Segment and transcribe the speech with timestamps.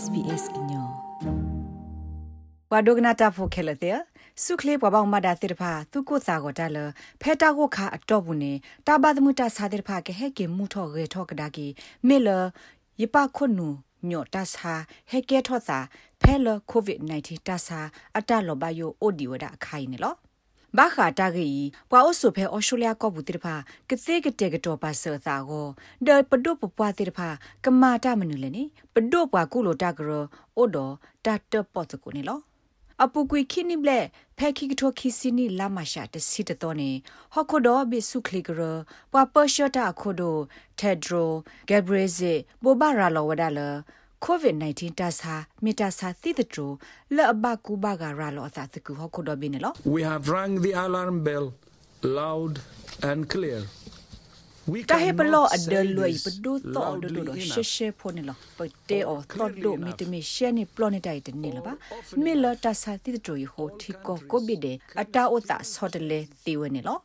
[0.00, 0.88] SBS ညော
[2.72, 3.98] ဝါဒိုဂနာတာဖိုခဲလတဲ့
[4.42, 6.78] စုခလေးဘဘောင်မဒါတိတဖာသူကိုစာကိုတလ
[7.22, 8.52] ဖဲတာကိုခါအတော့ဘူးနေ
[8.86, 11.66] တာဘာသမူတာစာတိတဖာကဟဲကေမူထောရေထောကဒါကီ
[12.08, 12.28] မေလ
[13.00, 13.68] ယပခွနု
[14.08, 14.74] ညော့တဆာ
[15.10, 15.78] ဟဲကေထောစာ
[16.20, 17.80] ဖဲလကိုဗစ် -19 တဆာ
[18.16, 20.14] အတလောဘယိုအိုဒီဝဒအခိုင်နေလော
[20.78, 21.48] ဘာခာတာဂီ
[21.90, 23.54] ပွာအိုဆိုဖဲအော်စတြေးလျကောဘူးတိဖာ
[23.88, 25.66] ကစေကတဲ့ကတော့ပါဆာသာကို
[26.06, 27.28] ဒေပဒုပပွားတိဖာ
[27.64, 28.64] ကမာတာမနုလေနိ
[28.94, 30.10] ပဒုပွားကုလိုတာကရ
[30.56, 30.76] အိုဒ
[31.24, 31.26] တ
[31.58, 32.40] တ်ပတ်တကိုနေလော
[33.04, 34.06] အပူကွေခိနိဘလက်
[34.38, 36.90] ဖဲခိကထိုခိစီနီလာမရှာတစီတတော်နေ
[37.34, 38.60] ဟခုဒိုဘီဆုခလီကရ
[39.12, 40.36] ပွာပရှတာခိုဒို
[40.80, 41.30] တက်ဒရို
[41.68, 42.32] ဂက်ဘရေဇေ
[42.62, 43.60] ဘောဘာရာလောဝဒါလ
[44.26, 45.34] COVID-19 တဆာ
[45.64, 46.66] မီတာဆာတိတထူ
[47.16, 51.46] လအဘကူဘာဂရာလောအသသကူဟခုဒဘင်းလော We have rang the alarm bell
[52.18, 52.54] loud
[53.10, 53.60] and clear.
[54.90, 61.72] တာဟေပလောအဒလွိပဒူတော့ဒူဒရှေရှေဖိုနေလောပတေအောတော့ဒိုမီတမီရှဲနေပလောနေတိုက်တနေလပါ
[62.24, 66.98] မီလတာဆာတိတထူဟိုတီကိုကိုဘီဒေအတာအိုတာဆော့တလေတီဝနေလော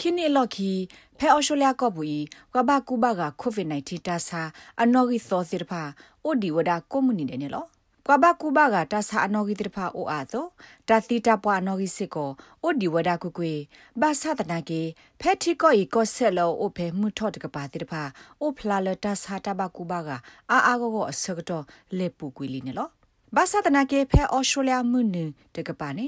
[0.00, 0.70] ခင်းနေလော်ခီ
[1.18, 2.22] ဖဲအော်ရှိုလျာကော့ဘူး
[2.54, 4.40] ကဘာကူဘာကကိုဗစ် -19 တာဆာ
[4.82, 5.82] အနော်ဂီသောစီတဖာ
[6.24, 7.64] အိုဒီဝဒါကွန်မြူနီတဲ့နေလော
[8.06, 10.46] ကဘာကူဘာကတာဆာအနော်ဂီတဖာအိုအာသော
[10.88, 12.30] တာသီတာပွားအနော်ဂီစစ်ကို
[12.62, 13.52] အိုဒီဝဒါကွကွေ
[14.00, 14.80] ဘာသာတနာကေ
[15.20, 18.02] ဖဲတီကိုဤကိုဆက်လောအိုဖဲမှုထော့တကပါတိတဖာ
[18.40, 20.08] အိုဖလာလတာဆာတာဘကူဘာက
[20.50, 21.64] အာအာကိုကိုအစကတော့
[21.98, 22.88] လေပူကွေလီနေလော
[23.36, 25.16] ဘာသာတနာကေဖဲအော်စတြေးလျမှုန
[25.54, 26.06] တကပါနေ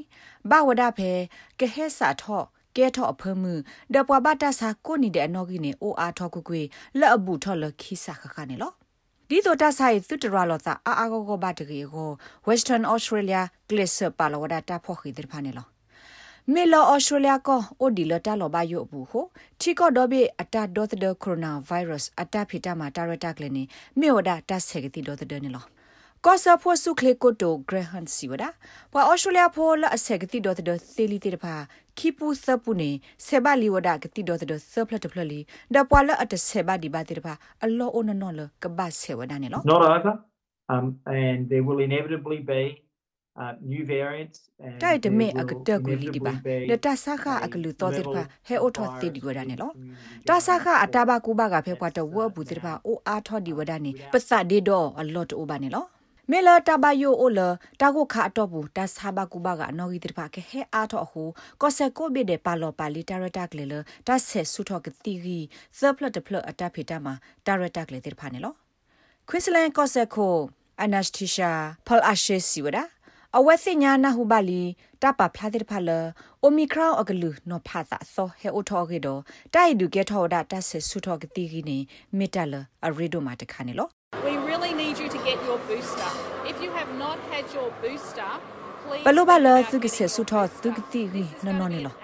[0.50, 1.10] ဘာဝဒါဖဲ
[1.58, 2.46] ကဟဲစာထော့
[2.76, 3.54] ကဲထော့အဖမှု
[3.94, 6.62] ဒပွားဘတာစာကိုနီတဲ့အနော်ကြီးနေအိုအားထော့ကွကွေ
[6.98, 8.72] လက်အပူထော့လခိစာခခနေလော
[9.28, 12.10] ဒီတော့တဆိုင်သူတရလောတာအာအာဂောဂောဘတ်ကေကို
[12.48, 15.66] Western Australia Glacier ပါလောဒတာဖော့ခိတဲ့ဖာနေလော
[16.54, 19.24] မေလောဩစတြေးလျကောအိုဒီလတာလောဘယုဘူးဟို
[19.60, 23.62] ချီကောဒဘီအတာဒေါသဒကိုရိုနာဗိုင်းရပ်စ်အတာဖီတာမာတာရတာကလနေ
[24.00, 25.64] မေဝဒတာဆေကတိဒေါသဒနေလော
[26.24, 28.44] ကောဆာဖိုဆုခလေကိုတိုဂရဟန်စီဝဒ
[28.92, 31.54] ပွာဩစတြေးလျဖိုလအဆက်ကတိဒေါသဒသီလီတေတဖာ
[32.00, 32.90] ခိပူသပုနေ
[33.26, 35.40] ဆေဘလီဝဒကတိဒေါသဒဆပလတ်တဖလလီ
[35.74, 40.14] ဒပွာလအတဆေဘဒီဘာတေတဖာအလောအိုနနောလကဘဆေဝဒနေလော not over
[40.72, 40.86] um
[41.24, 42.62] and there will inevitably be
[43.40, 44.38] uh, new variants
[44.82, 46.32] တိုက်တမေအကတကွေလီဒီပါ
[46.70, 49.70] ဒတာဆာခအကလူတော်တိဖာဟဲအိုထောတိဒီဝဒနေလော
[50.28, 55.84] တာဆာခအတာဘကူဘကဖေပွားတဝဘူးတိဖာအိုအားထောဒီဝဒနေပစဒေဒောအလော့တိုဘာနေလော
[56.32, 57.40] မေလာတဘယိုအိုလ
[57.80, 61.28] တာကိုခါတော့ဘူးတဆာဘကူဘကအနော်ကြီးတပါကဟဲအားတော့ဟို
[61.60, 63.74] ကောဆက်ကိုဘီတဲ့ပါလောပါလီတာရတာကလေလ
[64.06, 65.44] တဆက်ဆုတော့ကတိကြီး
[65.78, 67.14] သပလတ်တဖလအတဖေတာမှာ
[67.46, 68.54] တာရတာကလေတဲ့ဖာနေလော
[69.28, 70.34] ခွစ်လန်ကောဆက်ကို
[70.82, 71.50] အနက်စတီရှာ
[71.86, 72.84] ဖလအရှေစီဝဒါ
[73.36, 74.62] အဝက်စညာနာဟုပါလီ
[75.02, 75.90] တပဖလာတဲ့ဖာလ
[76.42, 79.20] အိုမီခရောင်းအကလူနော်ဖာသာသောဟဲအိုထောကေတော့
[79.54, 81.78] တိုက်ဒူကဲထောဒါတဆက်ဆုတော့ကတိကြီးနေ
[82.18, 82.54] မီတလ
[82.84, 86.10] အရီဒိုမာတခါနေလော We really need you to get your booster.
[86.44, 88.30] If you have not had your booster,
[88.84, 91.94] please ဘလိုဘလာသူကဆဆူထောသူကတိရီနော်နော်နေလော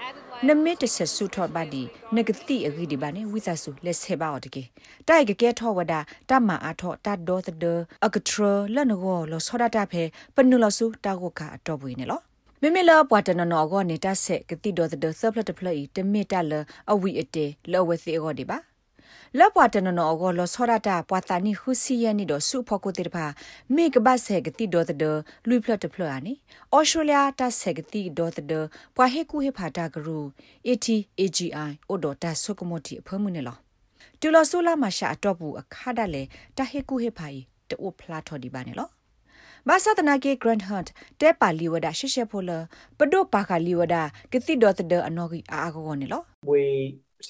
[0.47, 1.83] နမစ်တဆဆူထောဘာဒီ
[2.15, 4.62] နဂတိအဂီဒီဘာနေဝိသဆူလက်ဆေဘာအော်တကေ
[5.09, 6.00] တိုက်ကကဲထောဝဒါ
[6.31, 7.65] တမအားထောတတ်ဒေါ်သဒ
[8.06, 8.41] အကထရ
[8.75, 10.03] လနကောလောဆောဒတာဖဲ
[10.34, 12.21] ပနုလဆူတာကိုကအတော့ပွေနေလော
[12.62, 16.53] မေမေလာပွားတနနော်ကောနေတာဆက်ကတိဒေါ်သဒဆပ်လတ်တဖလီတမီတလ
[16.93, 18.59] အဝီအတေလောဝစီအောဒီပါ
[19.38, 23.27] လပွားတနနောအောလောဆောရတာပွာတာနီခုစီယနီဒဆုဖကိုတေတပါ
[23.75, 25.04] မေကဘဆေကတိဒေါ်တဒ
[25.49, 26.32] လူဖလတ်တဖလအာနီ
[26.72, 28.53] အော်စတြေးလျတာဆေကတိဒေါ်တဒ
[28.97, 30.19] ပွာဟေကူဟေဖာတာဂရူ
[30.69, 31.49] ATAGI
[31.88, 33.56] အိုဒတာဆုကမတီအဖမှုနေလော
[34.21, 36.22] တူလဆူလာမရှာအတော့ဘူးအခါတလေ
[36.56, 37.38] တဟေကူဟေဖာဤ
[37.71, 38.88] တိုဖလာထော်ဒီပါနေလော
[39.69, 40.84] ဘာသာတနာကေဂရန်ဟန့်
[41.21, 42.50] တဲပါလီဝဒရှေရှေဖိုလ
[42.99, 43.97] ပဒိုပါခါလီဝဒ
[44.32, 46.22] ကတိဒေါ်တဒအနော်ကြီးအာဂောနေလော
[46.53, 46.62] we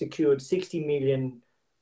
[0.01, 1.23] secured 60 million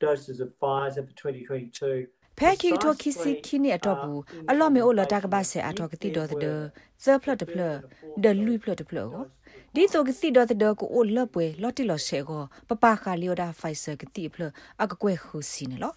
[0.00, 2.08] doses of Pfizer for 2022.
[2.38, 6.60] ဖဲကီတိုခီစီခီနီအတော့ဘူးအလော့မေအိုလတာကဘာဆေအတော့ကတိတော်တဲ့
[7.02, 7.60] ဇဖလတ်တဖလ
[8.22, 9.24] ဒလူဖလတ်တဖလကို
[9.74, 14.42] ဒီတော့ကစီတော်တဲ့ကိုအိုလပွဲလော်တီလော်ဆေကိုပပခါလီယိုဒါဖိုင်ဆာကတိဖလ
[14.82, 15.92] အကကွဲခုစီနေလော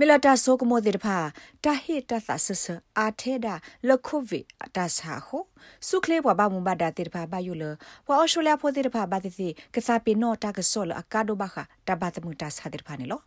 [0.00, 1.16] မီလာတာဆိုကမိုဒေတဖာ
[1.64, 2.64] တာဟီတာသဆဆ
[2.98, 3.54] အာထေဒါ
[3.88, 4.40] လခိုဗီ
[4.76, 5.42] တာဆာခို
[5.88, 7.64] စုခလေဘွားဘာမူဘာဒါတေတဖာဘာယူလ
[8.06, 11.56] ဘွာအော်ရှိုလျာဖိုတေတဖာဘာတိစီကစားပီနိုတာကဆောလအကာဒိုဘာခ
[11.88, 13.20] တာဘာတမူတာဆာတေတဖာနေလော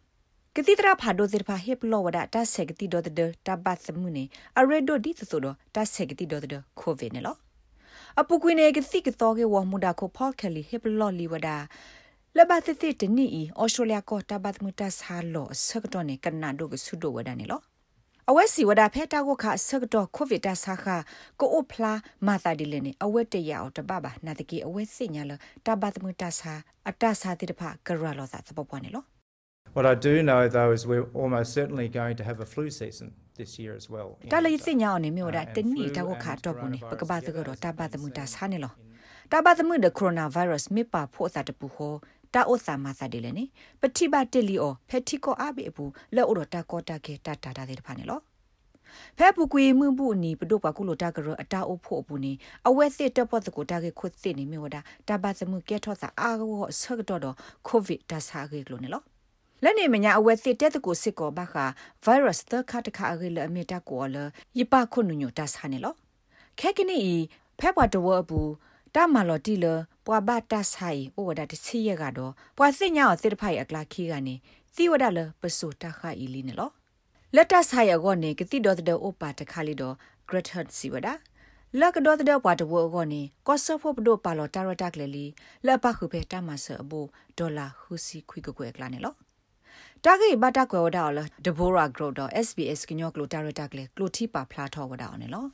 [0.56, 3.12] ကတိတရာဖာဒိုတေတဖာဟေပလောဝဒတာဆက်ကတိဒိုတေ
[3.48, 4.24] တာဘာသမူနေ
[4.60, 7.36] အရေဒိုဒီသဆိုဒတာဆက်ကတိဒိုတေခိုဗီနေလော
[8.19, 11.57] အပူကွင်းနေကတိကတော့ကေဝမူဒါကိုဖောက်ကလီဟေပလောလီဝဒါ
[12.38, 13.26] လဘသတိတနီ
[13.62, 17.62] ဩစတြေးလျကောတဘတ်မူတဆာလောဆကတော့နေကနာဒိုကဆုဒိုဝဒနေလော
[18.30, 20.86] အဝဲစီဝဒဖဲတာကိုခဆကတော့ကိုဗစ်တဆာခ
[21.40, 21.94] ကိုအိုဖလာ
[22.28, 25.31] မာတာဒီလနေအဝဲတရအောင်တပပါနာတကီအဝဲစညာလ
[25.66, 26.54] တဘတ်မူတဆာ
[26.90, 29.04] အတဆာတိတဖကရလောသာသပပွားနေလော
[29.75, 33.08] What I do know though is we're almost certainly going to have a flu season
[33.40, 38.74] this year as well တာလေစညာအနေမျိုးဒါတနီတာကိုခါတော့ဘူးနေပကဘာတကတော့တာဘာသမူတာဆာနေလော
[39.32, 41.94] တာဘာသမူဒကိုရိုနာဗိုင်းရပ်စ်မြပဖို့တာတပူဟော
[42.34, 43.46] တာအိုသာမသာတယ်လေနေ
[43.81, 45.84] ပတိပါတက်လီအောဖက်တီကိုအဘိအပူ
[46.16, 48.20] လက်အိုတော့တာကောတာကေတာတာတာတဲ့ဖာနေလော
[49.18, 52.34] ဖဲပူကွေမှုဘူးနီပဒုပကုလိုတာကရအတာအိုဖို့ဘူးနီ
[52.68, 57.36] အဝဲစစ်တပ်ပတ်ကိုတာကေခွတ်စစ်နေမျိုးဒါတာဘာသမူကဲထော့စာအာကောဆော့တော့တော့
[57.68, 59.02] ကိုဗစ်ဒါစာကေကလို့နေလော
[59.64, 61.66] လက်နေမညာအဝဲစစ်တဲ့တကိုစစ်ကောဘာခါ
[62.04, 64.16] ဗိုင်းရပ်စ်တခါတခါအရေလအမီတာကိုလ
[64.60, 65.94] ယပခုနညတာဆာနေလော
[66.60, 67.00] ခဲကနီ
[67.60, 68.52] ဖဲပွားတဝဘူး
[68.96, 69.66] တာမလော်တီလ
[70.10, 74.36] ပွာဘာတာဆိုင်အိုဝဒတစီရကတော့ပွာစညာအစစ်တဖိုင်အကလာခီကနေ
[74.76, 76.70] သီဝဒလပစုတာခါအီလီနေလော
[77.36, 79.96] လက်တဆိုင်ရကောနေကတိတော်တဲ့အိုပါတခါလီတော့
[80.30, 81.08] great hurt စီဝဒ
[81.80, 85.26] လကတော်တဲ့ပွားတဝကောနေကော့ဆဖို့ပဒိုပါလော်တာရတက်လေလီ
[85.66, 87.00] လက်ပခုဖေတာမဆအဘူ
[87.38, 89.14] ဒေါ်လာဟူစီခွိကကွယ်ကလာနေလော
[90.04, 95.48] တာဂိဘတာကွယ်ဝဒါလဒဘိုရာဂရိုဒ SBS ကညောကလိုတာရတက်လေကလိုတီပါဖလာထောဝဒါအောင်နော်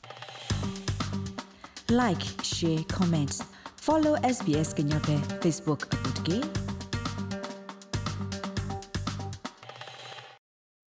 [1.99, 3.37] like share comments
[3.85, 6.37] follow SBS ကညောပဲ Facebook အပုတ်ကေ